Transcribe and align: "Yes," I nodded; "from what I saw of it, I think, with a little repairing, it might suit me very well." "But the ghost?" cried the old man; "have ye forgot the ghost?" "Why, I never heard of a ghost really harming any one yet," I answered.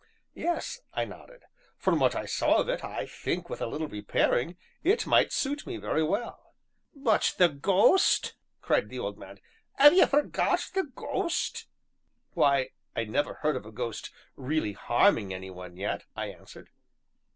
"Yes," 0.33 0.81
I 0.95 1.05
nodded; 1.05 1.43
"from 1.77 1.99
what 1.99 2.15
I 2.15 2.25
saw 2.25 2.57
of 2.57 2.69
it, 2.69 2.83
I 2.83 3.05
think, 3.05 3.51
with 3.51 3.61
a 3.61 3.67
little 3.67 3.87
repairing, 3.87 4.57
it 4.83 5.05
might 5.05 5.31
suit 5.31 5.67
me 5.67 5.77
very 5.77 6.01
well." 6.01 6.55
"But 6.95 7.35
the 7.37 7.49
ghost?" 7.49 8.33
cried 8.63 8.89
the 8.89 8.97
old 8.97 9.19
man; 9.19 9.37
"have 9.73 9.93
ye 9.93 10.03
forgot 10.07 10.71
the 10.73 10.85
ghost?" 10.85 11.67
"Why, 12.31 12.71
I 12.95 13.03
never 13.03 13.35
heard 13.35 13.55
of 13.55 13.67
a 13.67 13.71
ghost 13.71 14.09
really 14.35 14.73
harming 14.73 15.35
any 15.35 15.51
one 15.51 15.77
yet," 15.77 16.05
I 16.15 16.29
answered. 16.29 16.71